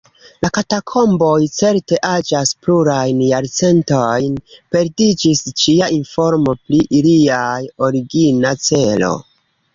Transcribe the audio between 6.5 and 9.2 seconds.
pri iliaj origina celo.